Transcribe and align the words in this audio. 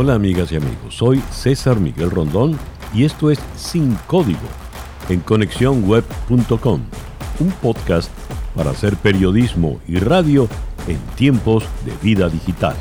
Hola 0.00 0.14
amigas 0.14 0.52
y 0.52 0.54
amigos, 0.54 0.94
soy 0.94 1.20
César 1.32 1.80
Miguel 1.80 2.12
Rondón 2.12 2.56
y 2.94 3.02
esto 3.02 3.32
es 3.32 3.40
Sin 3.56 3.96
Código 4.06 4.38
en 5.08 5.18
conexiónweb.com, 5.18 6.82
un 7.40 7.50
podcast 7.60 8.08
para 8.54 8.70
hacer 8.70 8.94
periodismo 8.94 9.80
y 9.88 9.96
radio 9.96 10.46
en 10.86 10.98
tiempos 11.16 11.64
de 11.84 11.90
vida 12.00 12.28
digital. 12.28 12.76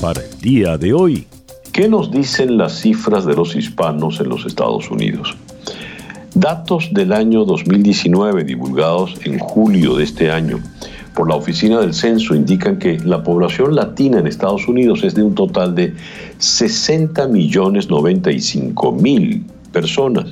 Para 0.00 0.22
el 0.22 0.40
día 0.40 0.76
de 0.76 0.92
hoy, 0.92 1.28
¿qué 1.70 1.88
nos 1.88 2.10
dicen 2.10 2.58
las 2.58 2.80
cifras 2.80 3.24
de 3.24 3.36
los 3.36 3.54
hispanos 3.54 4.18
en 4.18 4.30
los 4.30 4.44
Estados 4.46 4.90
Unidos? 4.90 5.36
Datos 6.34 6.88
del 6.92 7.12
año 7.12 7.44
2019 7.44 8.42
divulgados 8.42 9.14
en 9.22 9.38
julio 9.38 9.94
de 9.94 10.02
este 10.02 10.32
año 10.32 10.58
por 11.14 11.28
la 11.28 11.36
Oficina 11.36 11.80
del 11.80 11.94
Censo 11.94 12.34
indican 12.34 12.78
que 12.78 12.98
la 13.00 13.22
población 13.22 13.74
latina 13.74 14.18
en 14.18 14.26
Estados 14.26 14.68
Unidos 14.68 15.02
es 15.02 15.14
de 15.14 15.22
un 15.22 15.34
total 15.34 15.74
de 15.74 15.94
60 16.38 17.26
millones 17.28 17.90
95 17.90 18.92
mil 18.92 19.44
personas. 19.72 20.26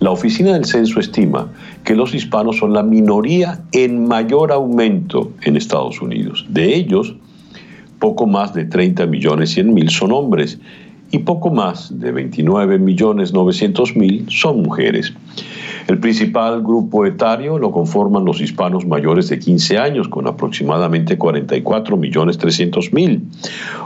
La 0.00 0.10
Oficina 0.10 0.54
del 0.54 0.64
Censo 0.64 0.98
estima 0.98 1.48
que 1.84 1.94
los 1.94 2.14
hispanos 2.14 2.56
son 2.56 2.72
la 2.72 2.82
minoría 2.82 3.60
en 3.72 4.06
mayor 4.08 4.50
aumento 4.52 5.32
en 5.42 5.56
Estados 5.56 6.00
Unidos. 6.00 6.46
De 6.48 6.74
ellos, 6.74 7.14
poco 7.98 8.26
más 8.26 8.54
de 8.54 8.64
30 8.64 9.06
millones 9.06 9.50
100 9.50 9.74
mil 9.74 9.90
son 9.90 10.12
hombres 10.12 10.58
y 11.10 11.18
poco 11.18 11.50
más 11.50 11.98
de 11.98 12.12
29 12.12 12.78
millones 12.78 13.32
900 13.32 13.96
mil 13.96 14.26
son 14.30 14.62
mujeres. 14.62 15.12
El 15.90 15.98
principal 15.98 16.62
grupo 16.62 17.04
etario 17.04 17.58
lo 17.58 17.72
conforman 17.72 18.24
los 18.24 18.40
hispanos 18.40 18.86
mayores 18.86 19.28
de 19.28 19.40
15 19.40 19.76
años, 19.76 20.06
con 20.06 20.28
aproximadamente 20.28 21.18
44 21.18 21.96
millones 21.96 22.38
300 22.38 22.92
mil, 22.92 23.24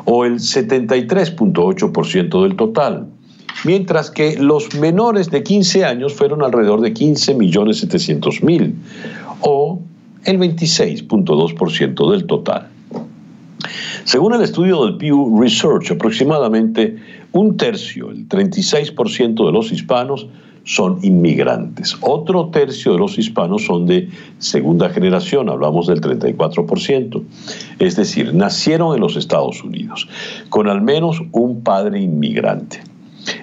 o 0.05 0.27
el 0.27 0.35
73.8% 0.35 2.43
del 2.43 2.57
total, 2.57 3.07
mientras 3.65 4.11
que 4.11 4.37
los 4.37 4.75
menores 4.75 5.31
de 5.31 5.43
15 5.43 5.87
años 5.87 6.13
fueron 6.13 6.43
alrededor 6.43 6.83
de 6.83 6.93
15 6.93 7.37
millones 7.37 7.79
700 7.79 8.43
mil, 8.43 8.75
o 9.41 9.81
el 10.25 10.39
26.2% 10.39 12.11
del 12.11 12.27
total. 12.27 12.69
Según 14.05 14.35
el 14.35 14.43
estudio 14.43 14.85
del 14.85 14.99
Pew 14.99 15.41
Research, 15.41 15.91
aproximadamente 15.91 16.99
un 17.33 17.57
tercio, 17.57 18.11
el 18.11 18.29
36% 18.29 19.47
de 19.47 19.53
los 19.53 19.73
hispanos, 19.73 20.29
son 20.65 20.99
inmigrantes. 21.03 21.97
Otro 22.01 22.49
tercio 22.49 22.93
de 22.93 22.99
los 22.99 23.19
hispanos 23.19 23.65
son 23.67 23.87
de 23.87 24.09
segunda 24.39 24.89
generación, 24.89 25.49
hablamos 25.49 25.87
del 25.87 26.01
34%, 26.01 27.23
es 27.79 27.97
decir, 27.97 28.35
nacieron 28.35 28.95
en 28.95 29.01
los 29.01 29.17
Estados 29.17 29.63
Unidos, 29.63 30.09
con 30.49 30.69
al 30.69 30.81
menos 30.81 31.23
un 31.33 31.63
padre 31.63 32.01
inmigrante. 32.01 32.81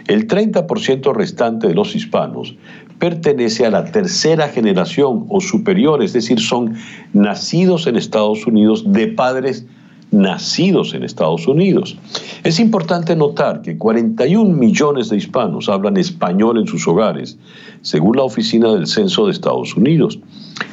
El 0.07 0.27
30% 0.27 1.13
restante 1.13 1.67
de 1.67 1.73
los 1.73 1.95
hispanos 1.95 2.55
pertenece 2.99 3.65
a 3.65 3.71
la 3.71 3.85
tercera 3.85 4.47
generación 4.47 5.25
o 5.29 5.41
superior, 5.41 6.03
es 6.03 6.13
decir, 6.13 6.39
son 6.39 6.75
nacidos 7.13 7.87
en 7.87 7.95
Estados 7.95 8.45
Unidos 8.45 8.83
de 8.85 9.07
padres 9.07 9.65
nacidos 10.11 10.93
en 10.93 11.03
Estados 11.03 11.47
Unidos. 11.47 11.97
Es 12.43 12.59
importante 12.59 13.15
notar 13.15 13.61
que 13.61 13.77
41 13.77 14.53
millones 14.53 15.09
de 15.09 15.17
hispanos 15.17 15.69
hablan 15.69 15.97
español 15.97 16.59
en 16.59 16.67
sus 16.67 16.87
hogares, 16.87 17.37
según 17.81 18.17
la 18.17 18.23
Oficina 18.23 18.71
del 18.73 18.87
Censo 18.87 19.25
de 19.25 19.31
Estados 19.31 19.75
Unidos, 19.75 20.19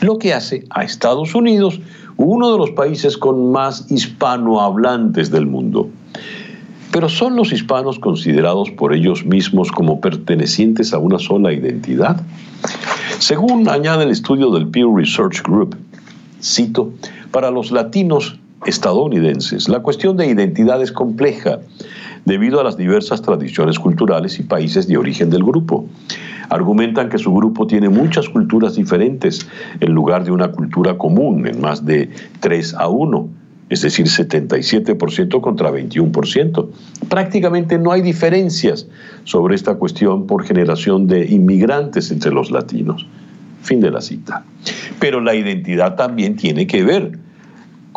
lo 0.00 0.19
que 0.19 0.34
hace 0.34 0.64
a 0.70 0.83
Estados 0.83 1.34
Unidos 1.34 1.80
uno 2.17 2.50
de 2.53 2.58
los 2.58 2.70
países 2.72 3.17
con 3.17 3.53
más 3.53 3.91
hispanohablantes 3.91 5.30
del 5.30 5.47
mundo. 5.47 5.89
Pero 6.91 7.08
¿son 7.08 7.36
los 7.36 7.52
hispanos 7.52 7.98
considerados 7.98 8.70
por 8.70 8.92
ellos 8.92 9.25
mismos 9.25 9.70
como 9.70 10.00
pertenecientes 10.00 10.92
a 10.92 10.98
una 10.98 11.18
sola 11.18 11.52
identidad? 11.52 12.20
Según 13.18 13.68
añade 13.68 14.05
el 14.05 14.11
estudio 14.11 14.51
del 14.51 14.68
Pew 14.68 14.96
Research 14.96 15.42
Group, 15.42 15.77
cito, 16.42 16.92
para 17.30 17.51
los 17.51 17.70
latinos 17.70 18.39
estadounidenses, 18.67 19.69
la 19.69 19.80
cuestión 19.80 20.17
de 20.17 20.27
identidad 20.27 20.83
es 20.83 20.92
compleja 20.92 21.61
debido 22.24 22.61
a 22.61 22.64
las 22.64 22.77
diversas 22.77 23.23
tradiciones 23.23 23.79
culturales 23.79 24.39
y 24.39 24.42
países 24.42 24.86
de 24.86 24.96
origen 24.96 25.30
del 25.30 25.45
grupo. 25.45 25.86
Argumentan 26.51 27.08
que 27.08 27.18
su 27.18 27.33
grupo 27.33 27.67
tiene 27.67 27.89
muchas 27.89 28.29
culturas 28.29 28.77
diferentes 28.77 29.47
en 29.80 29.92
lugar 29.92 30.24
de 30.24 30.30
una 30.30 30.51
cultura 30.51 30.98
común 30.98 31.47
en 31.47 31.61
más 31.61 31.85
de 31.85 32.11
3 32.41 32.74
a 32.74 32.89
1, 32.89 33.29
es 33.70 33.83
decir, 33.83 34.07
77% 34.07 35.41
contra 35.41 35.70
21%. 35.70 36.68
Prácticamente 37.08 37.79
no 37.79 37.92
hay 37.92 38.02
diferencias 38.02 38.86
sobre 39.24 39.55
esta 39.55 39.74
cuestión 39.74 40.27
por 40.27 40.45
generación 40.45 41.07
de 41.07 41.27
inmigrantes 41.27 42.11
entre 42.11 42.33
los 42.33 42.51
latinos. 42.51 43.07
Fin 43.63 43.80
de 43.80 43.91
la 43.91 44.01
cita. 44.01 44.45
Pero 45.01 45.20
la 45.20 45.35
identidad 45.35 45.97
también 45.97 46.36
tiene 46.36 46.67
que 46.67 46.83
ver 46.83 47.18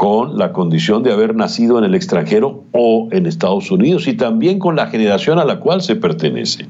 con 0.02 0.36
la 0.36 0.52
condición 0.52 1.04
de 1.04 1.14
haber 1.14 1.36
nacido 1.36 1.78
en 1.78 1.84
el 1.84 1.94
extranjero 1.94 2.64
o 2.72 3.08
en 3.12 3.28
Estados 3.28 3.70
Unidos 3.70 4.08
y 4.08 4.16
también 4.16 4.58
con 4.58 4.76
la 4.76 4.88
generación 4.88 5.38
a 5.38 5.46
la 5.46 5.60
cual 5.60 5.84
se 5.84 5.96
pertenece. 5.96 6.66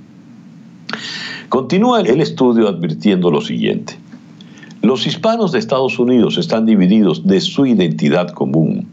Continúa 1.48 2.02
el 2.02 2.20
estudio 2.20 2.68
advirtiendo 2.68 3.32
lo 3.32 3.40
siguiente. 3.40 3.96
Los 4.82 5.08
hispanos 5.08 5.54
de 5.54 5.60
Estados 5.60 5.98
Unidos 5.98 6.38
están 6.38 6.66
divididos 6.66 7.26
de 7.26 7.40
su 7.40 7.66
identidad 7.66 8.32
común. 8.32 8.90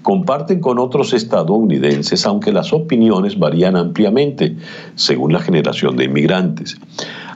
Comparten 0.00 0.60
con 0.60 0.78
otros 0.78 1.12
estadounidenses, 1.12 2.24
aunque 2.24 2.50
las 2.50 2.72
opiniones 2.72 3.38
varían 3.38 3.76
ampliamente 3.76 4.56
según 4.94 5.34
la 5.34 5.40
generación 5.40 5.98
de 5.98 6.04
inmigrantes. 6.04 6.78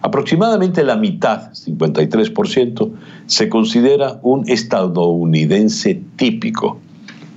Aproximadamente 0.06 0.84
la 0.84 0.94
mitad, 0.94 1.50
53%, 1.50 2.92
se 3.26 3.48
considera 3.48 4.20
un 4.22 4.48
estadounidense 4.48 6.00
típico, 6.14 6.78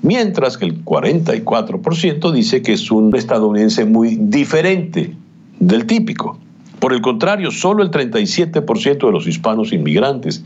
mientras 0.03 0.56
que 0.56 0.66
el 0.66 0.85
44% 0.85 2.31
dice 2.31 2.62
que 2.62 2.74
es 2.74 2.91
un 2.91 3.16
estadounidense 3.16 3.85
muy 3.85 4.18
diferente 4.18 5.16
del 5.59 5.88
típico. 5.88 6.38
Por 6.79 6.94
el 6.94 7.01
contrario, 7.01 7.51
solo 7.51 7.84
el 7.84 7.91
37% 7.91 9.06
de 9.06 9.12
los 9.12 9.28
hispanos 9.28 9.73
inmigrantes 9.73 10.44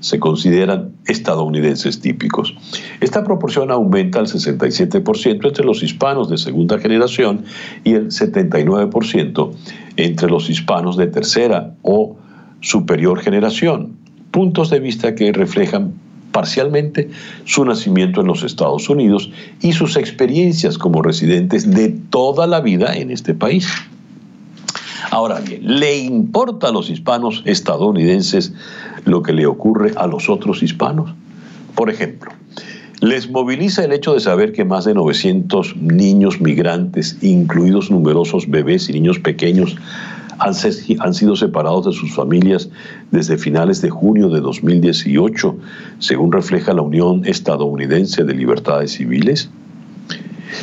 se 0.00 0.18
consideran 0.18 0.92
estadounidenses 1.06 2.00
típicos. 2.00 2.54
Esta 3.00 3.22
proporción 3.22 3.70
aumenta 3.70 4.18
al 4.18 4.26
67% 4.26 5.46
entre 5.46 5.64
los 5.64 5.82
hispanos 5.82 6.28
de 6.28 6.38
segunda 6.38 6.78
generación 6.78 7.44
y 7.84 7.94
el 7.94 8.08
79% 8.08 9.52
entre 9.96 10.28
los 10.28 10.50
hispanos 10.50 10.96
de 10.96 11.06
tercera 11.06 11.74
o 11.82 12.16
superior 12.60 13.20
generación. 13.20 13.96
Puntos 14.32 14.70
de 14.70 14.80
vista 14.80 15.14
que 15.14 15.32
reflejan 15.32 15.94
parcialmente 16.32 17.08
su 17.44 17.64
nacimiento 17.64 18.20
en 18.20 18.26
los 18.26 18.42
Estados 18.42 18.90
Unidos 18.90 19.30
y 19.62 19.72
sus 19.72 19.96
experiencias 19.96 20.76
como 20.76 21.00
residentes 21.00 21.70
de 21.70 21.88
toda 22.10 22.46
la 22.46 22.60
vida 22.60 22.94
en 22.94 23.10
este 23.10 23.32
país. 23.32 23.68
Ahora 25.10 25.40
bien, 25.40 25.60
¿le 25.78 25.98
importa 25.98 26.68
a 26.68 26.72
los 26.72 26.90
hispanos 26.90 27.42
estadounidenses 27.44 28.52
lo 29.04 29.22
que 29.22 29.32
le 29.32 29.46
ocurre 29.46 29.92
a 29.96 30.06
los 30.06 30.28
otros 30.28 30.62
hispanos? 30.62 31.14
Por 31.74 31.90
ejemplo, 31.90 32.32
les 33.00 33.30
moviliza 33.30 33.84
el 33.84 33.92
hecho 33.92 34.14
de 34.14 34.20
saber 34.20 34.52
que 34.52 34.64
más 34.64 34.84
de 34.84 34.94
900 34.94 35.76
niños 35.76 36.40
migrantes, 36.40 37.18
incluidos 37.22 37.90
numerosos 37.90 38.48
bebés 38.48 38.88
y 38.88 38.94
niños 38.94 39.18
pequeños, 39.18 39.76
han, 40.38 40.54
han, 41.00 41.14
sido 41.14 41.36
separados 41.36 41.86
de 41.86 41.92
sus 41.92 42.14
familias 42.14 42.68
desde 43.10 43.38
finales 43.38 43.80
de 43.82 43.90
junio 43.90 44.28
de 44.28 44.40
2018, 44.40 45.56
según 45.98 46.32
refleja 46.32 46.74
la 46.74 46.82
Unión 46.82 47.22
Estadounidense 47.24 48.24
de 48.24 48.34
Libertades 48.34 48.92
Civiles? 48.92 49.50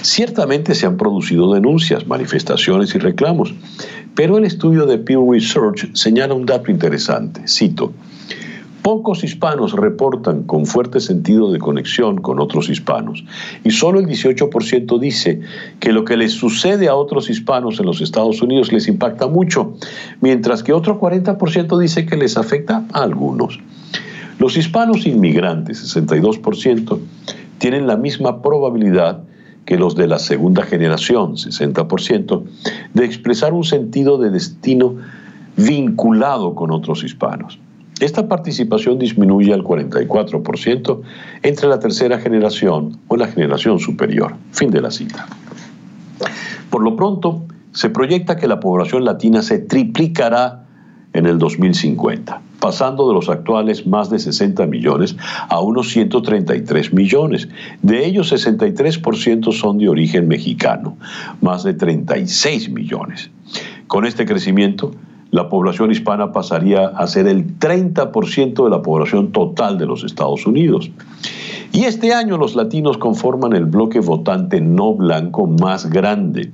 Ciertamente 0.01 0.75
se 0.75 0.85
han 0.85 0.97
producido 0.97 1.53
denuncias, 1.53 2.07
manifestaciones 2.07 2.93
y 2.95 2.99
reclamos, 2.99 3.53
pero 4.15 4.37
el 4.37 4.45
estudio 4.45 4.85
de 4.85 4.97
Pew 4.97 5.31
Research 5.31 5.93
señala 5.93 6.33
un 6.33 6.45
dato 6.45 6.71
interesante. 6.71 7.47
Cito, 7.47 7.93
Pocos 8.83 9.23
hispanos 9.23 9.71
reportan 9.71 10.43
con 10.43 10.65
fuerte 10.65 10.99
sentido 10.99 11.53
de 11.53 11.57
conexión 11.57 12.17
con 12.17 12.41
otros 12.41 12.67
hispanos 12.67 13.23
y 13.63 13.71
solo 13.71 14.01
el 14.01 14.07
18% 14.07 14.99
dice 14.99 15.39
que 15.79 15.93
lo 15.93 16.03
que 16.03 16.17
les 16.17 16.33
sucede 16.33 16.89
a 16.89 16.95
otros 16.95 17.29
hispanos 17.29 17.79
en 17.79 17.85
los 17.85 18.01
Estados 18.01 18.41
Unidos 18.41 18.73
les 18.73 18.89
impacta 18.89 19.27
mucho, 19.27 19.73
mientras 20.19 20.63
que 20.63 20.73
otro 20.73 20.99
40% 20.99 21.79
dice 21.79 22.05
que 22.05 22.17
les 22.17 22.35
afecta 22.35 22.83
a 22.91 23.03
algunos. 23.03 23.57
Los 24.37 24.57
hispanos 24.57 25.07
inmigrantes, 25.07 25.95
62%, 25.95 26.99
tienen 27.59 27.87
la 27.87 27.95
misma 27.95 28.41
probabilidad 28.41 29.23
que 29.65 29.77
los 29.77 29.95
de 29.95 30.07
la 30.07 30.19
segunda 30.19 30.63
generación, 30.63 31.35
60%, 31.35 32.43
de 32.93 33.05
expresar 33.05 33.53
un 33.53 33.63
sentido 33.63 34.17
de 34.17 34.29
destino 34.29 34.95
vinculado 35.55 36.55
con 36.55 36.71
otros 36.71 37.03
hispanos. 37.03 37.59
Esta 37.99 38.27
participación 38.27 38.99
disminuye 38.99 39.53
al 39.53 39.63
44% 39.63 41.01
entre 41.43 41.67
la 41.67 41.79
tercera 41.79 42.19
generación 42.19 42.97
o 43.07 43.15
la 43.15 43.27
generación 43.27 43.79
superior. 43.79 44.35
Fin 44.51 44.71
de 44.71 44.81
la 44.81 44.91
cita. 44.91 45.27
Por 46.69 46.83
lo 46.83 46.95
pronto, 46.95 47.43
se 47.71 47.89
proyecta 47.89 48.35
que 48.35 48.47
la 48.47 48.59
población 48.59 49.05
latina 49.05 49.41
se 49.41 49.59
triplicará 49.59 50.65
en 51.13 51.27
el 51.27 51.37
2050, 51.37 52.41
pasando 52.63 53.09
de 53.09 53.13
los 53.13 53.27
actuales 53.27 53.85
más 53.85 54.09
de 54.09 54.19
60 54.19 54.65
millones 54.67 55.17
a 55.49 55.59
unos 55.59 55.89
133 55.89 56.93
millones. 56.93 57.49
De 57.81 58.05
ellos, 58.05 58.31
63% 58.31 59.51
son 59.51 59.79
de 59.79 59.89
origen 59.89 60.29
mexicano, 60.29 60.95
más 61.41 61.65
de 61.65 61.73
36 61.73 62.69
millones. 62.69 63.29
Con 63.87 64.05
este 64.05 64.25
crecimiento, 64.25 64.91
la 65.31 65.49
población 65.49 65.91
hispana 65.91 66.31
pasaría 66.31 66.85
a 66.87 67.05
ser 67.05 67.27
el 67.27 67.59
30% 67.59 68.63
de 68.63 68.69
la 68.69 68.81
población 68.81 69.33
total 69.33 69.77
de 69.77 69.85
los 69.85 70.05
Estados 70.05 70.47
Unidos. 70.47 70.89
Y 71.73 71.83
este 71.83 72.13
año 72.13 72.37
los 72.37 72.55
latinos 72.55 72.97
conforman 72.97 73.51
el 73.51 73.65
bloque 73.65 73.99
votante 73.99 74.61
no 74.61 74.93
blanco 74.93 75.47
más 75.47 75.89
grande. 75.89 76.53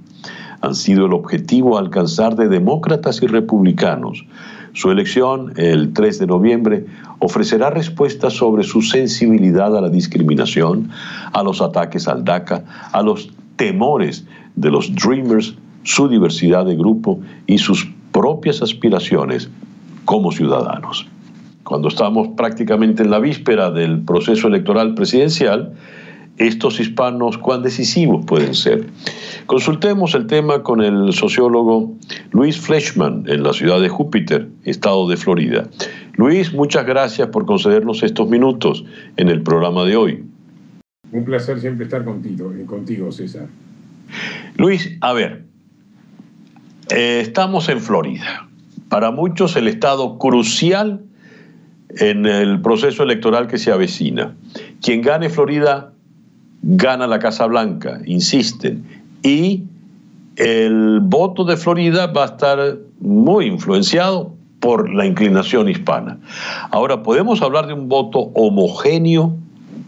Han 0.62 0.74
sido 0.74 1.06
el 1.06 1.14
objetivo 1.14 1.78
alcanzar 1.78 2.36
de 2.36 2.48
demócratas 2.48 3.22
y 3.22 3.28
republicanos. 3.28 4.26
Su 4.74 4.92
elección, 4.92 5.54
el 5.58 5.94
3 5.94 6.20
de 6.20 6.28
noviembre, 6.28 6.86
ofrecerá 7.20 7.70
respuestas 7.70 8.34
sobre 8.34 8.64
su 8.64 8.82
sensibilidad 8.82 9.76
a 9.76 9.82
la 9.82 9.90
discriminación, 9.90 10.90
a 11.34 11.44
los 11.44 11.62
ataques 11.62 12.08
al 12.08 12.24
DACA, 12.24 12.64
a 12.92 13.02
los 13.02 13.32
temores 13.56 14.26
de 14.56 14.72
los 14.72 14.94
Dreamers, 14.96 15.56
su 15.84 16.08
diversidad 16.08 16.66
de 16.66 16.76
grupo 16.76 17.20
y 17.48 17.58
sus 17.58 17.90
propias 18.12 18.62
aspiraciones 18.62 19.50
como 20.06 20.32
ciudadanos. 20.32 21.08
Cuando 21.64 21.88
estamos 21.88 22.30
prácticamente 22.36 23.04
en 23.04 23.12
la 23.12 23.20
víspera 23.20 23.70
del 23.70 24.00
proceso 24.02 24.48
electoral 24.48 24.96
presidencial, 24.96 25.74
estos 26.40 26.80
hispanos 26.80 27.38
cuán 27.38 27.62
decisivos 27.62 28.26
pueden 28.26 28.56
ser. 28.56 28.88
Consultemos 29.46 30.16
el 30.16 30.26
tema 30.26 30.64
con 30.64 30.82
el 30.82 31.14
sociólogo 31.14 31.94
Luis 32.32 32.60
Fleshman 32.60 33.26
en 33.28 33.44
la 33.44 33.54
ciudad 33.54 33.82
de 33.82 33.90
Júpiter, 33.90 34.48
estado 34.64 35.08
de 35.08 35.18
Florida. 35.18 35.70
Luis, 36.14 36.54
muchas 36.54 36.86
gracias 36.86 37.28
por 37.28 37.46
concedernos 37.46 38.04
estos 38.04 38.30
minutos 38.30 38.86
en 39.18 39.30
el 39.30 39.44
programa 39.44 39.84
de 39.84 39.98
hoy. 39.98 40.24
Un 41.12 41.26
placer 41.26 41.60
siempre 41.60 41.86
estar 41.86 42.06
contigo, 42.06 42.54
eh, 42.54 42.66
contigo 42.66 43.12
César. 43.12 43.48
Luis, 44.58 44.98
a 45.02 45.14
ver, 45.14 45.46
eh, 46.90 47.20
estamos 47.22 47.68
en 47.70 47.82
Florida. 47.82 48.48
Para 48.88 49.12
muchos 49.12 49.56
el 49.56 49.68
estado 49.68 50.18
crucial 50.18 51.02
en 51.90 52.26
el 52.26 52.62
proceso 52.62 53.04
electoral 53.04 53.48
que 53.48 53.58
se 53.58 53.72
avecina. 53.72 54.36
Quien 54.82 55.02
gane 55.02 55.30
Florida 55.30 55.94
gana 56.62 57.08
la 57.08 57.20
Casa 57.20 57.46
Blanca, 57.46 58.02
insisten. 58.06 58.84
Y 59.24 59.64
el 60.36 61.00
voto 61.02 61.44
de 61.44 61.58
Florida 61.58 62.08
va 62.08 62.24
a 62.24 62.28
estar 62.28 62.78
muy 63.00 63.46
influenciado 63.46 64.34
por 64.60 64.90
la 64.90 65.06
inclinación 65.06 65.70
hispana. 65.70 66.20
Ahora, 66.72 67.04
¿podemos 67.04 67.42
hablar 67.42 67.68
de 67.68 67.74
un 67.74 67.88
voto 67.88 68.32
homogéneo 68.34 69.36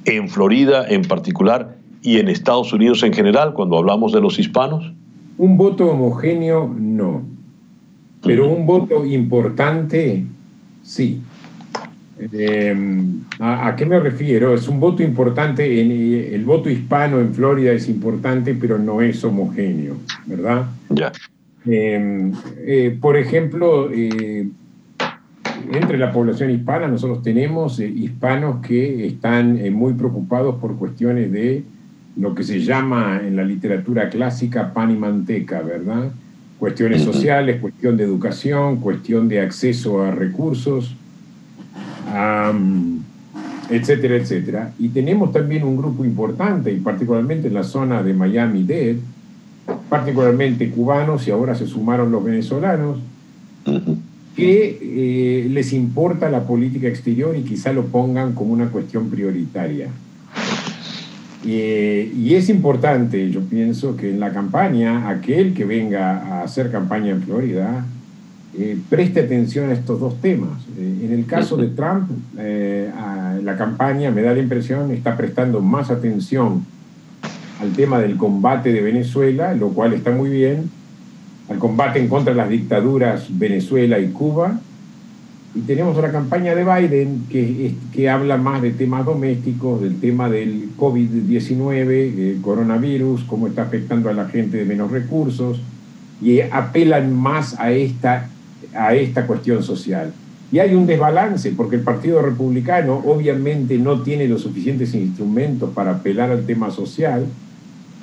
en 0.05 0.29
Florida 0.29 0.85
en 0.87 1.03
particular 1.03 1.75
y 2.01 2.17
en 2.17 2.29
Estados 2.29 2.73
Unidos 2.73 3.03
en 3.03 3.13
general 3.13 3.53
cuando 3.53 3.77
hablamos 3.77 4.11
de 4.11 4.21
los 4.21 4.39
hispanos? 4.39 4.91
Un 5.37 5.57
voto 5.57 5.89
homogéneo 5.89 6.73
no, 6.77 7.23
pero 8.23 8.49
un 8.49 8.65
voto 8.65 9.05
importante 9.05 10.25
sí. 10.83 11.21
Eh, 12.33 12.75
¿a, 13.41 13.75
qué 13.75 13.85
me 13.85 13.99
refiero? 13.99 14.53
Es 14.53 14.67
un 14.67 14.79
voto 14.79 15.01
importante, 15.01 15.81
en, 15.81 15.91
eh, 15.91 16.35
el 16.35 16.45
voto 16.45 16.69
hispano 16.69 17.19
en 17.19 17.33
Florida 17.33 17.71
es 17.71 17.89
importante, 17.89 18.53
pero 18.53 18.77
no 18.77 19.01
es 19.01 19.23
homogéneo, 19.23 19.97
¿verdad? 20.27 20.67
Ya. 20.89 21.11
Em, 21.65 22.31
eh, 22.59 22.97
por 22.99 23.17
ejemplo, 23.17 23.89
entre 25.71 25.97
la 25.97 26.11
población 26.11 26.51
hispana 26.51 26.87
nosotros 26.87 27.21
tenemos 27.21 27.79
hispanos 27.79 28.65
que 28.65 29.07
están 29.07 29.59
muy 29.73 29.93
preocupados 29.93 30.55
por 30.55 30.75
cuestiones 30.77 31.31
de 31.31 31.63
lo 32.17 32.35
que 32.35 32.43
se 32.43 32.61
llama 32.61 33.21
en 33.23 33.35
la 33.35 33.43
literatura 33.43 34.09
clásica 34.09 34.73
pan 34.73 34.91
y 34.91 34.95
manteca, 34.95 35.61
¿verdad? 35.61 36.11
Cuestiones 36.59 37.01
sociales, 37.03 37.59
cuestión 37.59 37.97
de 37.97 38.03
educación, 38.03 38.77
cuestión 38.77 39.27
de 39.27 39.41
acceso 39.41 40.03
a 40.03 40.11
recursos 40.11 40.95
etcétera, 43.71 44.15
etcétera. 44.15 44.73
Y 44.77 44.89
tenemos 44.89 45.31
también 45.31 45.63
un 45.63 45.77
grupo 45.77 46.05
importante, 46.05 46.71
y 46.71 46.79
particularmente 46.79 47.47
en 47.47 47.53
la 47.53 47.63
zona 47.63 48.03
de 48.03 48.13
Miami-Dade, 48.13 48.99
particularmente 49.89 50.69
cubanos, 50.69 51.27
y 51.27 51.31
ahora 51.31 51.55
se 51.55 51.65
sumaron 51.65 52.11
los 52.11 52.23
venezolanos, 52.23 52.99
que 54.35 54.79
eh, 54.81 55.49
les 55.49 55.73
importa 55.73 56.29
la 56.29 56.45
política 56.45 56.87
exterior 56.87 57.35
y 57.35 57.41
quizá 57.41 57.73
lo 57.73 57.85
pongan 57.85 58.33
como 58.33 58.53
una 58.53 58.69
cuestión 58.69 59.09
prioritaria. 59.09 59.87
Eh, 61.45 62.11
y 62.15 62.35
es 62.35 62.49
importante, 62.49 63.31
yo 63.31 63.41
pienso, 63.41 63.95
que 63.95 64.09
en 64.09 64.19
la 64.19 64.31
campaña, 64.31 65.09
aquel 65.09 65.53
que 65.53 65.65
venga 65.65 66.17
a 66.17 66.43
hacer 66.43 66.71
campaña 66.71 67.11
en 67.11 67.23
Florida, 67.23 67.85
eh, 68.57 68.77
preste 68.89 69.21
atención 69.21 69.69
a 69.69 69.73
estos 69.73 69.99
dos 69.99 70.19
temas. 70.19 70.61
Eh, 70.77 71.05
en 71.05 71.13
el 71.13 71.25
caso 71.25 71.55
de 71.55 71.67
Trump, 71.67 72.09
eh, 72.37 72.91
la 73.43 73.55
campaña, 73.55 74.11
me 74.11 74.21
da 74.21 74.33
la 74.33 74.39
impresión, 74.39 74.91
está 74.91 75.15
prestando 75.15 75.61
más 75.61 75.89
atención 75.89 76.65
al 77.61 77.71
tema 77.71 77.99
del 77.99 78.17
combate 78.17 78.73
de 78.73 78.81
Venezuela, 78.81 79.53
lo 79.53 79.69
cual 79.69 79.93
está 79.93 80.11
muy 80.11 80.29
bien, 80.29 80.69
al 81.49 81.59
combate 81.59 81.99
en 81.99 82.09
contra 82.09 82.33
de 82.33 82.37
las 82.37 82.49
dictaduras 82.49 83.27
Venezuela 83.29 83.99
y 83.99 84.09
Cuba. 84.09 84.59
Y 85.55 85.61
tenemos 85.61 85.97
una 85.97 86.11
campaña 86.11 86.53
de 86.53 86.63
Biden 86.63 87.23
que, 87.29 87.75
que 87.93 88.09
habla 88.09 88.35
más 88.37 88.61
de 88.61 88.71
temas 88.71 89.05
domésticos, 89.05 89.81
del 89.81 89.99
tema 89.99 90.29
del 90.29 90.69
COVID-19, 90.77 91.89
el 91.89 92.41
coronavirus, 92.41 93.23
cómo 93.23 93.47
está 93.47 93.63
afectando 93.63 94.09
a 94.09 94.13
la 94.13 94.27
gente 94.27 94.57
de 94.57 94.65
menos 94.65 94.91
recursos, 94.91 95.61
y 96.21 96.41
apelan 96.41 97.13
más 97.13 97.59
a 97.59 97.71
esta 97.71 98.29
a 98.75 98.93
esta 98.93 99.27
cuestión 99.27 99.63
social. 99.63 100.13
Y 100.51 100.59
hay 100.59 100.75
un 100.75 100.85
desbalance, 100.85 101.51
porque 101.51 101.77
el 101.77 101.81
Partido 101.81 102.21
Republicano 102.21 103.01
obviamente 103.05 103.77
no 103.77 104.01
tiene 104.01 104.27
los 104.27 104.41
suficientes 104.41 104.93
instrumentos 104.93 105.69
para 105.73 105.91
apelar 105.91 106.29
al 106.29 106.45
tema 106.45 106.71
social, 106.71 107.25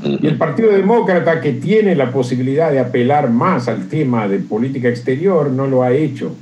y 0.05 0.26
el 0.26 0.37
Partido 0.37 0.71
Demócrata, 0.71 1.40
que 1.40 1.54
tiene 1.54 1.97
la 1.97 2.12
posibilidad 2.12 2.71
de 2.71 2.78
apelar 2.78 3.31
más 3.31 3.66
al 3.66 3.88
tema 3.88 4.28
de 4.28 4.38
política 4.38 4.88
exterior, 4.88 5.50
no 5.50 5.66
lo 5.66 5.83
ha 5.83 5.92
hecho, 5.92 6.35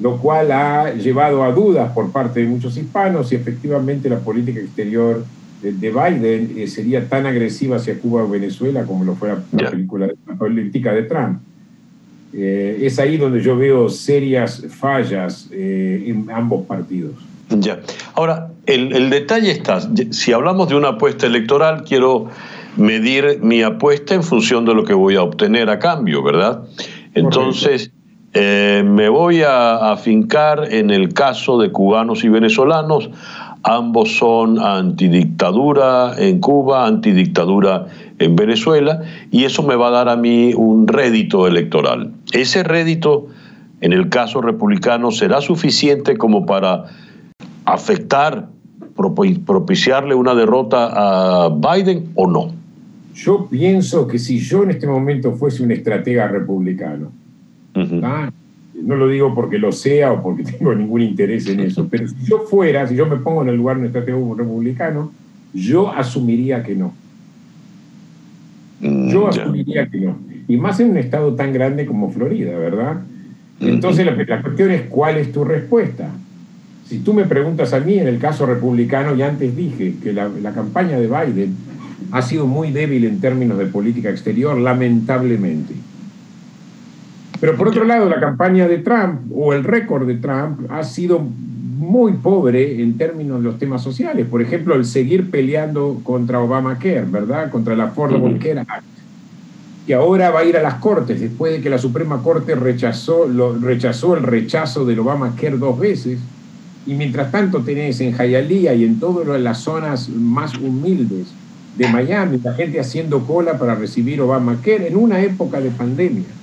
lo 0.00 0.16
cual 0.16 0.50
ha 0.50 0.94
llevado 0.94 1.42
a 1.42 1.52
dudas 1.52 1.92
por 1.92 2.10
parte 2.10 2.40
de 2.40 2.46
muchos 2.46 2.76
hispanos 2.76 3.28
si 3.28 3.34
efectivamente 3.34 4.08
la 4.08 4.18
política 4.18 4.60
exterior 4.60 5.24
de 5.60 5.90
Biden 5.90 6.54
eh, 6.56 6.66
sería 6.66 7.08
tan 7.08 7.26
agresiva 7.26 7.76
hacia 7.76 7.98
Cuba 7.98 8.24
o 8.24 8.28
Venezuela 8.28 8.84
como 8.84 9.04
lo 9.04 9.14
fue 9.14 9.28
la, 9.28 9.70
película, 9.70 10.08
la 10.26 10.34
política 10.34 10.92
de 10.92 11.02
Trump. 11.04 11.40
Eh, 12.32 12.80
es 12.82 12.98
ahí 12.98 13.16
donde 13.16 13.42
yo 13.42 13.56
veo 13.56 13.88
serias 13.88 14.64
fallas 14.70 15.48
eh, 15.52 16.04
en 16.06 16.30
ambos 16.30 16.66
partidos. 16.66 17.12
Ya. 17.50 17.80
Ahora, 18.14 18.48
el, 18.66 19.10
detalle 19.10 19.50
está, 19.50 19.80
si 20.10 20.32
hablamos 20.32 20.68
de 20.68 20.76
una 20.76 20.88
apuesta 20.88 21.26
electoral, 21.26 21.84
quiero 21.84 22.28
medir 22.76 23.40
mi 23.42 23.62
apuesta 23.62 24.14
en 24.14 24.22
función 24.22 24.64
de 24.64 24.74
lo 24.74 24.84
que 24.84 24.94
voy 24.94 25.16
a 25.16 25.22
obtener 25.22 25.68
a 25.68 25.78
cambio, 25.78 26.22
¿verdad? 26.22 26.62
Entonces, 27.14 27.90
eh, 28.32 28.82
me 28.86 29.10
voy 29.10 29.42
a 29.42 29.92
afincar 29.92 30.72
en 30.72 30.90
el 30.90 31.12
caso 31.12 31.58
de 31.58 31.70
cubanos 31.70 32.24
y 32.24 32.28
venezolanos. 32.28 33.10
Ambos 33.64 34.16
son 34.16 34.58
antidictadura 34.58 36.14
en 36.18 36.40
Cuba, 36.40 36.86
antidictadura 36.86 37.86
en 38.18 38.34
Venezuela, 38.34 39.02
y 39.30 39.44
eso 39.44 39.62
me 39.62 39.76
va 39.76 39.88
a 39.88 39.90
dar 39.90 40.08
a 40.08 40.16
mí 40.16 40.52
un 40.54 40.88
rédito 40.88 41.46
electoral. 41.46 42.12
Ese 42.32 42.64
rédito, 42.64 43.28
en 43.80 43.92
el 43.92 44.08
caso 44.08 44.40
republicano, 44.40 45.12
será 45.12 45.40
suficiente 45.40 46.16
como 46.16 46.44
para 46.44 46.86
afectar, 47.64 48.48
propiciarle 49.46 50.14
una 50.14 50.34
derrota 50.34 51.44
a 51.44 51.48
Biden 51.48 52.10
o 52.14 52.26
no. 52.26 52.50
Yo 53.14 53.46
pienso 53.48 54.08
que 54.08 54.18
si 54.18 54.38
yo 54.38 54.64
en 54.64 54.70
este 54.70 54.86
momento 54.86 55.32
fuese 55.32 55.62
un 55.62 55.70
estratega 55.70 56.26
republicano, 56.28 57.12
no 58.84 58.96
lo 58.96 59.08
digo 59.08 59.34
porque 59.34 59.58
lo 59.58 59.72
sea 59.72 60.12
o 60.12 60.22
porque 60.22 60.44
tengo 60.58 60.74
ningún 60.74 61.02
interés 61.02 61.46
en 61.46 61.60
eso, 61.60 61.88
pero 61.90 62.08
si 62.08 62.16
yo 62.26 62.40
fuera, 62.40 62.86
si 62.86 62.94
yo 62.94 63.06
me 63.06 63.16
pongo 63.16 63.42
en 63.42 63.48
el 63.48 63.56
lugar 63.56 63.76
de 63.76 63.82
un 63.82 63.86
estratega 63.86 64.18
republicano, 64.36 65.12
yo 65.54 65.90
asumiría 65.92 66.62
que 66.62 66.74
no. 66.74 66.94
Yo 68.80 69.28
asumiría 69.28 69.86
que 69.88 70.00
no. 70.00 70.16
Y 70.48 70.56
más 70.56 70.80
en 70.80 70.90
un 70.90 70.96
estado 70.96 71.34
tan 71.34 71.52
grande 71.52 71.86
como 71.86 72.10
Florida, 72.10 72.58
¿verdad? 72.58 73.02
Entonces 73.60 74.04
la, 74.06 74.42
cuestión 74.42 74.72
es 74.72 74.82
cuál 74.82 75.18
es 75.18 75.30
tu 75.30 75.44
respuesta. 75.44 76.10
Si 76.86 76.98
tú 76.98 77.14
me 77.14 77.24
preguntas 77.24 77.72
a 77.72 77.80
mí, 77.80 77.98
en 77.98 78.08
el 78.08 78.18
caso 78.18 78.44
republicano, 78.44 79.14
ya 79.14 79.28
antes 79.28 79.56
dije 79.56 79.94
que 80.02 80.12
la, 80.12 80.52
campaña 80.52 80.98
de 80.98 81.06
Biden 81.06 81.54
ha 82.10 82.22
sido 82.22 82.46
muy 82.46 82.72
débil 82.72 83.04
en 83.04 83.20
términos 83.20 83.56
de 83.58 83.66
política 83.66 84.10
exterior, 84.10 84.58
lamentablemente. 84.58 85.74
Pero 87.42 87.56
por 87.56 87.66
otro 87.66 87.84
lado, 87.84 88.08
la 88.08 88.20
campaña 88.20 88.68
de 88.68 88.78
Trump 88.78 89.22
o 89.34 89.52
el 89.52 89.64
récord 89.64 90.06
de 90.06 90.14
Trump 90.14 90.70
ha 90.70 90.84
sido 90.84 91.18
muy 91.18 92.12
pobre 92.12 92.80
en 92.80 92.96
términos 92.96 93.38
de 93.38 93.42
los 93.42 93.58
temas 93.58 93.82
sociales. 93.82 94.28
Por 94.30 94.40
ejemplo, 94.40 94.76
el 94.76 94.84
seguir 94.84 95.28
peleando 95.28 96.00
contra 96.04 96.38
Obamacare, 96.38 97.02
¿verdad? 97.02 97.50
Contra 97.50 97.74
la 97.74 97.86
Affordable 97.86 98.38
Care 98.38 98.60
Act, 98.60 98.84
que 99.88 99.92
ahora 99.92 100.30
va 100.30 100.38
a 100.38 100.44
ir 100.44 100.56
a 100.56 100.62
las 100.62 100.74
Cortes 100.74 101.20
después 101.20 101.52
de 101.52 101.60
que 101.60 101.68
la 101.68 101.78
Suprema 101.78 102.22
Corte 102.22 102.54
rechazó, 102.54 103.26
lo, 103.26 103.58
rechazó 103.58 104.16
el 104.16 104.22
rechazo 104.22 104.84
del 104.84 105.00
Obamacare 105.00 105.58
dos 105.58 105.76
veces. 105.76 106.20
Y 106.86 106.94
mientras 106.94 107.32
tanto 107.32 107.64
tenés 107.64 108.00
en 108.00 108.12
Hialeah 108.16 108.74
y 108.74 108.84
en 108.84 109.00
todas 109.00 109.40
las 109.40 109.58
zonas 109.58 110.08
más 110.10 110.56
humildes 110.58 111.26
de 111.76 111.88
Miami 111.88 112.38
la 112.40 112.54
gente 112.54 112.78
haciendo 112.78 113.26
cola 113.26 113.58
para 113.58 113.74
recibir 113.74 114.20
Obamacare 114.20 114.86
en 114.86 114.94
una 114.94 115.20
época 115.20 115.60
de 115.60 115.70
pandemia. 115.70 116.41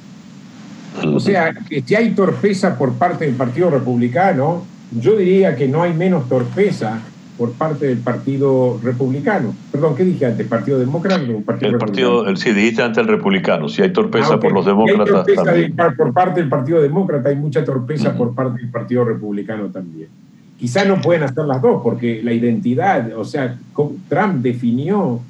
O 1.05 1.19
sea, 1.19 1.53
que 1.53 1.81
si 1.81 1.95
hay 1.95 2.11
torpeza 2.11 2.77
por 2.77 2.93
parte 2.93 3.25
del 3.25 3.35
Partido 3.35 3.69
Republicano, 3.69 4.63
yo 4.91 5.15
diría 5.15 5.55
que 5.55 5.67
no 5.67 5.83
hay 5.83 5.93
menos 5.93 6.27
torpeza 6.27 7.01
por 7.39 7.53
parte 7.53 7.87
del 7.87 7.99
Partido 7.99 8.77
Republicano. 8.83 9.55
Perdón, 9.71 9.95
¿qué 9.95 10.03
dije 10.03 10.25
antes? 10.25 10.45
¿Partido 10.45 10.77
Demócrata 10.77 11.23
o 11.23 11.39
Partido 11.39 11.71
el 11.71 11.77
partido, 11.77 12.27
el, 12.27 12.35
sí, 12.35 12.51
dijiste 12.51 12.83
antes 12.83 12.97
el 12.97 13.07
Republicano. 13.07 13.69
Si 13.69 13.81
hay 13.81 13.93
torpeza 13.93 14.33
ah, 14.33 14.39
por 14.41 14.51
los 14.51 14.65
demócratas 14.65 15.25
también. 15.35 15.73
por 15.95 16.13
parte 16.13 16.41
del 16.41 16.49
Partido 16.49 16.81
Demócrata, 16.81 17.29
hay 17.29 17.37
mucha 17.37 17.63
torpeza 17.63 18.13
por 18.17 18.35
parte 18.35 18.59
del 18.59 18.69
Partido 18.69 19.05
Republicano 19.05 19.67
también. 19.67 20.09
Quizá 20.59 20.83
no 20.83 20.99
pueden 20.99 21.23
hacer 21.23 21.45
las 21.45 21.61
dos, 21.61 21.81
porque 21.81 22.21
la 22.21 22.33
identidad, 22.33 23.09
o 23.17 23.23
sea, 23.23 23.57
Trump 24.09 24.41
definió 24.41 25.21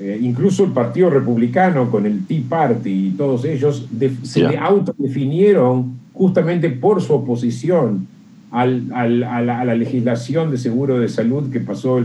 eh, 0.00 0.18
incluso 0.22 0.64
el 0.64 0.70
Partido 0.70 1.10
Republicano 1.10 1.90
con 1.90 2.06
el 2.06 2.24
Tea 2.26 2.42
Party 2.48 3.08
y 3.08 3.10
todos 3.10 3.44
ellos 3.44 3.86
se 4.22 4.56
autodefinieron 4.56 5.92
justamente 6.12 6.70
por 6.70 7.02
su 7.02 7.14
oposición 7.14 8.06
al, 8.50 8.84
al, 8.94 9.22
a, 9.24 9.42
la, 9.42 9.74
legislación 9.74 10.50
de 10.50 10.58
seguro 10.58 10.98
de 11.00 11.08
salud 11.08 11.50
que, 11.50 11.60
pasó, 11.60 12.00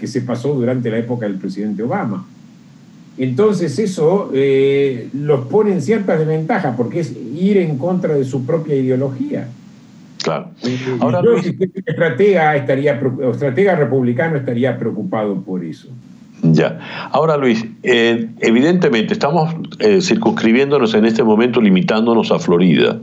que 0.00 0.06
se 0.06 0.22
pasó 0.22 0.54
durante 0.54 0.90
la 0.90 0.98
época 0.98 1.26
del 1.26 1.36
presidente 1.36 1.82
Obama. 1.82 2.26
Entonces 3.18 3.78
eso 3.78 4.30
eh, 4.32 5.08
los 5.12 5.46
pone 5.46 5.72
en 5.72 5.82
cierta 5.82 6.16
desventaja 6.16 6.76
porque 6.76 7.00
es 7.00 7.12
ir 7.36 7.58
en 7.58 7.76
contra 7.76 8.14
de 8.14 8.24
su 8.24 8.46
propia 8.46 8.74
ideología. 8.74 9.48
Claro. 10.22 10.48
Eh, 10.62 10.78
Ahora, 11.00 11.22
yo, 11.22 11.42
si 11.42 11.56
estratega, 11.84 12.56
estaría, 12.56 13.00
estratega 13.32 13.76
republicano 13.76 14.36
estaría 14.36 14.78
preocupado 14.78 15.40
por 15.42 15.64
eso. 15.64 15.88
Ya. 16.42 16.78
Ahora, 17.10 17.36
Luis, 17.36 17.64
eh, 17.82 18.28
evidentemente 18.40 19.12
estamos 19.12 19.54
eh, 19.80 20.00
circunscribiéndonos 20.00 20.94
en 20.94 21.04
este 21.04 21.24
momento, 21.24 21.60
limitándonos 21.60 22.30
a 22.30 22.38
Florida. 22.38 22.98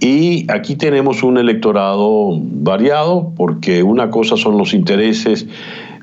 Y 0.00 0.50
aquí 0.50 0.76
tenemos 0.76 1.22
un 1.22 1.38
electorado 1.38 2.38
variado, 2.40 3.32
porque 3.36 3.82
una 3.82 4.10
cosa 4.10 4.36
son 4.36 4.58
los 4.58 4.74
intereses 4.74 5.46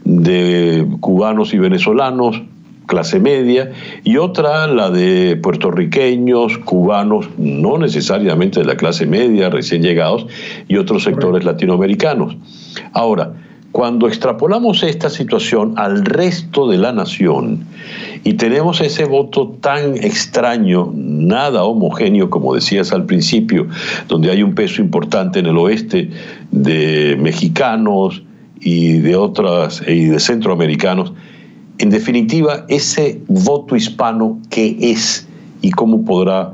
de 0.04 0.88
cubanos 1.00 1.54
y 1.54 1.60
venezolanos, 1.60 2.42
clase 2.88 3.20
media, 3.20 3.72
y 4.04 4.18
otra 4.18 4.68
la 4.68 4.90
de 4.90 5.38
puertorriqueños, 5.38 6.58
cubanos, 6.60 7.30
no 7.38 7.78
necesariamente 7.78 8.60
de 8.60 8.66
la 8.66 8.76
clase 8.76 9.06
media, 9.06 9.50
recién 9.50 9.82
llegados, 9.82 10.28
y 10.68 10.78
otros 10.78 11.04
sectores 11.04 11.44
latinoamericanos. 11.44 12.36
Ahora, 12.94 13.33
cuando 13.74 14.08
extrapolamos 14.08 14.84
esta 14.84 15.10
situación 15.10 15.74
al 15.78 16.06
resto 16.06 16.70
de 16.70 16.78
la 16.78 16.92
nación 16.92 17.66
y 18.24 18.34
tenemos 18.34 18.80
ese 18.82 19.06
voto 19.06 19.58
tan 19.62 19.98
extraño, 19.98 20.94
nada 20.96 21.64
homogéneo, 21.64 22.30
como 22.30 22.54
decías 22.54 22.94
al 22.94 23.06
principio, 23.08 23.68
donde 24.08 24.30
hay 24.30 24.44
un 24.44 24.54
peso 24.54 24.80
importante 24.80 25.40
en 25.40 25.48
el 25.48 25.58
oeste 25.58 26.12
de 26.52 27.18
mexicanos 27.20 28.22
y 28.62 29.00
de 29.00 29.16
otras 29.16 29.82
y 29.88 30.06
de 30.06 30.20
centroamericanos, 30.20 31.12
en 31.80 31.90
definitiva, 31.90 32.66
ese 32.70 33.22
voto 33.28 33.76
hispano, 33.76 34.40
¿qué 34.52 34.78
es 34.80 35.28
y 35.64 35.72
cómo 35.72 36.06
podrá 36.06 36.54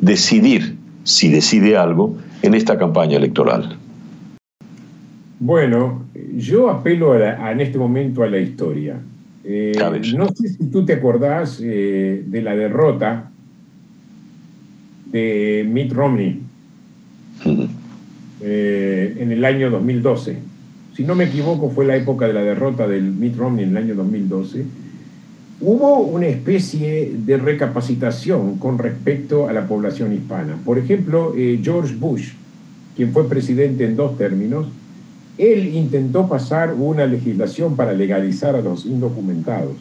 decidir, 0.00 0.76
si 1.04 1.30
decide 1.30 1.78
algo, 1.78 2.14
en 2.42 2.52
esta 2.52 2.76
campaña 2.76 3.16
electoral? 3.16 3.77
Bueno, 5.40 6.04
yo 6.36 6.68
apelo 6.68 7.16
en 7.16 7.60
este 7.60 7.78
momento 7.78 8.24
a 8.24 8.28
la 8.28 8.38
historia. 8.38 8.96
Eh, 9.44 9.72
no 10.16 10.28
sé 10.34 10.48
si 10.48 10.64
tú 10.66 10.84
te 10.84 10.94
acordás 10.94 11.60
eh, 11.62 12.24
de 12.26 12.42
la 12.42 12.56
derrota 12.56 13.30
de 15.06 15.64
Mitt 15.66 15.92
Romney 15.92 16.42
eh, 18.40 19.16
en 19.18 19.30
el 19.30 19.44
año 19.44 19.70
2012. 19.70 20.36
Si 20.94 21.04
no 21.04 21.14
me 21.14 21.24
equivoco, 21.24 21.70
fue 21.70 21.86
la 21.86 21.94
época 21.94 22.26
de 22.26 22.32
la 22.32 22.42
derrota 22.42 22.88
del 22.88 23.04
Mitt 23.04 23.36
Romney 23.36 23.64
en 23.64 23.70
el 23.70 23.76
año 23.76 23.94
2012. 23.94 24.64
Hubo 25.60 26.00
una 26.00 26.26
especie 26.26 27.12
de 27.16 27.36
recapacitación 27.36 28.58
con 28.58 28.76
respecto 28.76 29.48
a 29.48 29.52
la 29.52 29.68
población 29.68 30.12
hispana. 30.12 30.58
Por 30.64 30.78
ejemplo, 30.78 31.34
George 31.62 31.94
Bush, 31.94 32.32
quien 32.96 33.12
fue 33.12 33.28
presidente 33.28 33.84
en 33.84 33.96
dos 33.96 34.18
términos, 34.18 34.66
él 35.38 35.74
intentó 35.74 36.28
pasar 36.28 36.74
una 36.74 37.06
legislación 37.06 37.76
para 37.76 37.92
legalizar 37.92 38.56
a 38.56 38.60
los 38.60 38.84
indocumentados. 38.84 39.76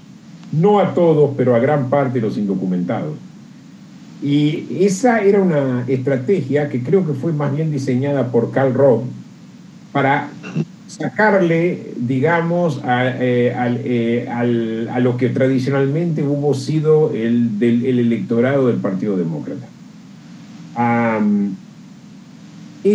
No 0.51 0.79
a 0.79 0.93
todos, 0.93 1.31
pero 1.35 1.55
a 1.55 1.59
gran 1.59 1.89
parte 1.89 2.19
de 2.19 2.27
los 2.27 2.37
indocumentados. 2.37 3.15
Y 4.21 4.65
esa 4.79 5.19
era 5.21 5.41
una 5.41 5.83
estrategia 5.87 6.69
que 6.69 6.81
creo 6.81 7.05
que 7.05 7.13
fue 7.13 7.33
más 7.33 7.55
bien 7.55 7.71
diseñada 7.71 8.31
por 8.31 8.51
Karl 8.51 8.73
Rove 8.73 9.03
para 9.91 10.29
sacarle, 10.87 11.93
digamos, 11.97 12.81
a, 12.83 13.09
eh, 13.09 13.53
eh, 13.83 14.99
lo 15.01 15.17
que 15.17 15.29
tradicionalmente 15.29 16.23
hubo 16.23 16.53
sido 16.53 17.11
el, 17.13 17.61
electorado 17.61 18.67
del 18.67 18.77
Partido 18.77 19.17
Demócrata. 19.17 19.67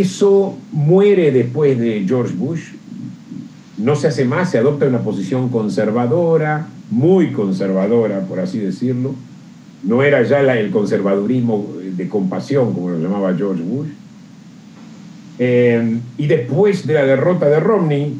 Eso 0.00 0.56
muere 0.72 1.32
después 1.32 1.78
de 1.78 2.04
George 2.08 2.34
Bush, 2.34 2.62
no 3.76 3.94
se 3.94 4.08
hace 4.08 4.24
más, 4.24 4.50
se 4.50 4.56
adopta 4.56 4.86
una 4.86 5.00
posición 5.00 5.50
conservadora, 5.50 6.68
muy 6.90 7.32
conservadora, 7.32 8.20
por 8.20 8.40
así 8.40 8.58
decirlo. 8.58 9.14
No 9.82 10.02
era 10.02 10.22
ya 10.22 10.40
el 10.40 10.70
conservadurismo 10.70 11.74
de 11.94 12.08
compasión, 12.08 12.72
como 12.72 12.88
lo 12.88 12.98
llamaba 13.00 13.34
George 13.36 13.62
Bush. 13.62 13.88
Eh, 15.38 15.98
y 16.16 16.26
después 16.26 16.86
de 16.86 16.94
la 16.94 17.04
derrota 17.04 17.50
de 17.50 17.60
Romney, 17.60 18.16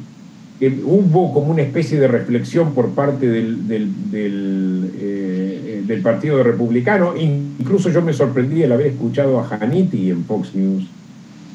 hubo 0.85 1.33
como 1.33 1.53
una 1.53 1.63
especie 1.63 1.99
de 1.99 2.09
reflexión 2.09 2.75
por 2.75 2.91
parte 2.91 3.27
del, 3.27 3.67
del, 3.67 4.91
eh, 5.01 5.83
del 5.87 6.03
Partido 6.03 6.43
Republicano. 6.43 7.15
Incluso 7.17 7.89
yo 7.89 8.03
me 8.03 8.13
sorprendí 8.13 8.63
al 8.63 8.73
haber 8.73 8.89
escuchado 8.89 9.41
a 9.41 9.49
Hannity 9.49 10.11
en 10.11 10.25
Fox 10.25 10.55
News 10.55 10.87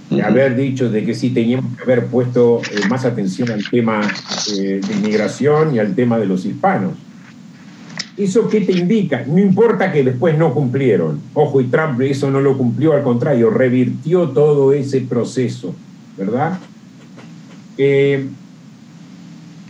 de 0.10 0.22
haber 0.22 0.56
dicho 0.56 0.90
de 0.90 1.04
que 1.04 1.14
sí 1.14 1.32
teníamos 1.32 1.76
que 1.76 1.84
haber 1.84 2.06
puesto 2.08 2.62
eh, 2.62 2.88
más 2.90 3.06
atención 3.06 3.52
al 3.52 3.64
tema 3.70 4.02
eh, 4.54 4.82
de 4.86 4.94
inmigración 4.94 5.76
y 5.76 5.80
al 5.80 5.96
tema 5.96 6.18
de 6.18 6.26
los 6.26 6.46
hispanos. 6.46 6.94
¿Eso 8.16 8.48
qué 8.50 8.62
te 8.62 8.72
indica? 8.72 9.24
No 9.28 9.38
importa 9.38 9.92
que 9.92 10.04
después 10.04 10.38
no 10.38 10.54
cumplieron. 10.54 11.20
Ojo, 11.34 11.62
y 11.62 11.66
Trump 11.66 12.02
eso 12.02 12.32
no 12.32 12.42
lo 12.42 12.58
cumplió, 12.58 12.94
al 12.94 13.04
contrario, 13.04 13.50
revirtió 13.52 14.30
todo 14.30 14.74
ese 14.74 15.02
proceso, 15.02 15.76
¿verdad? 16.18 16.58
Eh, 17.78 18.28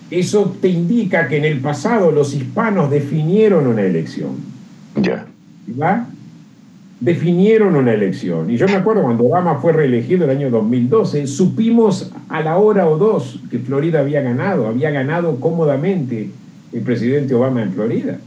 eso 0.10 0.56
te 0.62 0.70
indica 0.70 1.28
que 1.28 1.38
en 1.38 1.46
el 1.46 1.60
pasado 1.60 2.12
los 2.12 2.34
hispanos 2.34 2.90
definieron 2.90 3.68
una 3.68 3.82
elección. 3.82 4.38
Ya. 4.96 5.26
¿verdad? 5.68 6.08
Definieron 7.00 7.76
una 7.76 7.94
elección. 7.94 8.50
Y 8.50 8.58
yo 8.58 8.68
me 8.68 8.76
acuerdo 8.76 9.04
cuando 9.04 9.26
Obama 9.26 9.56
fue 9.56 9.74
reelegido 9.74 10.26
el 10.26 10.32
año 10.32 10.50
2012, 10.50 11.28
supimos 11.28 12.12
a 12.30 12.42
la 12.42 12.58
hora 12.58 12.88
o 12.88 12.98
dos 12.98 13.40
que 13.52 13.60
Florida 13.60 14.00
había 14.00 14.22
ganado, 14.22 14.68
había 14.68 14.90
ganado 14.90 15.40
cómodamente 15.40 16.30
el 16.74 16.82
presidente 16.82 17.36
Obama 17.36 17.62
en 17.62 17.74
Florida. 17.74 18.20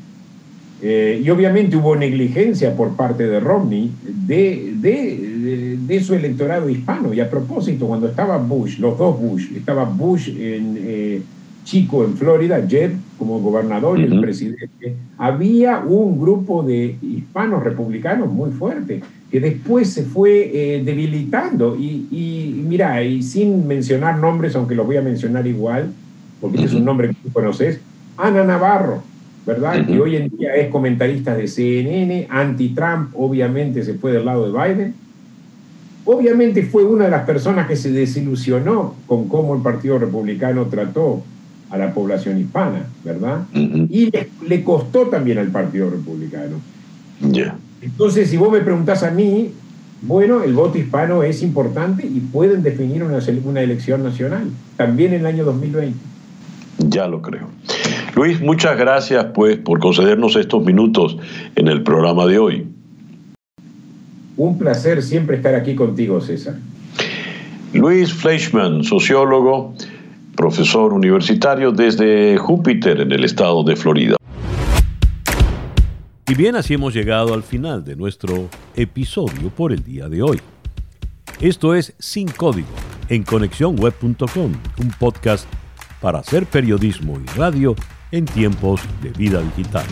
Eh, 0.82 1.20
y 1.22 1.28
obviamente 1.28 1.76
hubo 1.76 1.94
negligencia 1.94 2.74
por 2.74 2.96
parte 2.96 3.26
de 3.26 3.38
Romney 3.38 3.90
de, 4.02 4.72
de, 4.76 5.76
de, 5.78 6.00
su 6.02 6.14
electorado 6.14 6.70
hispano. 6.70 7.12
Y 7.12 7.20
a 7.20 7.28
propósito, 7.28 7.86
cuando 7.86 8.08
estaba 8.08 8.38
Bush, 8.38 8.78
los 8.78 8.96
dos 8.96 9.20
Bush, 9.20 9.52
estaba 9.54 9.84
Bush 9.84 10.28
en... 10.28 10.78
Eh, 10.78 11.22
chico 11.64 12.04
en 12.04 12.16
Florida, 12.16 12.64
Jeb 12.66 12.92
como 13.20 13.38
gobernador 13.38 14.00
y 14.00 14.04
el 14.04 14.18
presidente, 14.18 14.96
había 15.18 15.80
un 15.80 16.18
grupo 16.18 16.62
de 16.62 16.96
hispanos 17.02 17.62
republicanos 17.62 18.32
muy 18.32 18.50
fuerte 18.50 19.02
que 19.30 19.40
después 19.40 19.90
se 19.90 20.04
fue 20.04 20.50
eh, 20.52 20.82
debilitando. 20.82 21.76
Y, 21.76 22.08
y, 22.10 22.64
mira, 22.66 23.02
y 23.04 23.22
sin 23.22 23.66
mencionar 23.66 24.16
nombres, 24.18 24.56
aunque 24.56 24.74
los 24.74 24.86
voy 24.86 24.96
a 24.96 25.02
mencionar 25.02 25.46
igual, 25.46 25.92
porque 26.40 26.64
es 26.64 26.72
un 26.72 26.86
nombre 26.86 27.08
que 27.08 27.14
tú 27.14 27.30
conoces, 27.30 27.78
Ana 28.16 28.42
Navarro. 28.42 29.02
¿verdad? 29.46 29.84
Que 29.86 29.98
hoy 29.98 30.16
en 30.16 30.28
día 30.28 30.54
es 30.54 30.68
comentarista 30.68 31.34
de 31.34 31.48
CNN, 31.48 32.26
anti-Trump, 32.30 33.10
obviamente 33.14 33.82
se 33.82 33.94
fue 33.94 34.12
del 34.12 34.24
lado 34.24 34.50
de 34.50 34.52
Biden. 34.52 34.94
Obviamente 36.04 36.62
fue 36.62 36.84
una 36.84 37.06
de 37.06 37.10
las 37.10 37.24
personas 37.24 37.66
que 37.66 37.76
se 37.76 37.90
desilusionó 37.90 38.94
con 39.06 39.28
cómo 39.28 39.54
el 39.54 39.62
Partido 39.62 39.98
Republicano 39.98 40.66
trató 40.66 41.22
a 41.70 41.78
la 41.78 41.94
población 41.94 42.38
hispana, 42.38 42.84
¿verdad? 43.04 43.46
Y 43.54 44.10
le, 44.46 44.64
costó 44.64 45.06
también 45.06 45.38
al 45.38 45.48
Partido 45.48 45.88
Republicano. 45.88 46.56
Entonces, 47.80 48.28
si 48.28 48.36
vos 48.36 48.50
me 48.50 48.60
preguntás 48.60 49.02
a 49.02 49.10
mí, 49.10 49.52
bueno, 50.02 50.42
el 50.42 50.54
voto 50.54 50.78
hispano 50.78 51.22
es 51.22 51.42
importante 51.42 52.06
y 52.06 52.20
pueden 52.20 52.62
definir 52.62 53.02
una, 53.02 53.18
una 53.44 53.60
elección 53.60 54.02
nacional, 54.02 54.48
también 54.76 55.14
en 55.14 55.20
el 55.20 55.26
año 55.26 55.44
2020. 55.44 55.98
Ya 56.88 57.06
lo 57.06 57.20
creo. 57.20 57.48
Luis, 58.16 58.40
muchas 58.40 58.76
gracias 58.76 59.26
pues 59.34 59.58
por 59.58 59.78
concedernos 59.78 60.36
estos 60.36 60.64
minutos 60.64 61.16
en 61.54 61.68
el 61.68 61.82
programa 61.82 62.26
de 62.26 62.38
hoy. 62.38 62.66
Un 64.36 64.58
placer 64.58 65.02
siempre 65.02 65.36
estar 65.36 65.54
aquí 65.54 65.74
contigo, 65.74 66.20
César. 66.20 66.54
Luis 67.74 68.12
Fleischmann, 68.12 68.82
sociólogo, 68.82 69.74
profesor 70.36 70.92
universitario 70.92 71.72
desde 71.72 72.36
Júpiter 72.38 73.00
en 73.00 73.12
el 73.12 73.24
estado 73.24 73.62
de 73.64 73.76
Florida. 73.76 74.16
Y 76.28 76.34
bien, 76.34 76.54
así 76.54 76.74
hemos 76.74 76.94
llegado 76.94 77.34
al 77.34 77.42
final 77.42 77.84
de 77.84 77.96
nuestro 77.96 78.48
episodio 78.76 79.50
por 79.50 79.72
el 79.72 79.82
día 79.82 80.08
de 80.08 80.22
hoy. 80.22 80.40
Esto 81.40 81.74
es 81.74 81.94
Sin 81.98 82.28
Código 82.28 82.68
en 83.08 83.24
conexiónweb.com, 83.24 84.52
un 84.78 84.90
podcast 84.98 85.46
para 86.00 86.20
hacer 86.20 86.46
periodismo 86.46 87.18
y 87.20 87.38
radio 87.38 87.74
en 88.12 88.24
tiempos 88.24 88.80
de 89.02 89.10
vida 89.10 89.42
digital. 89.42 89.86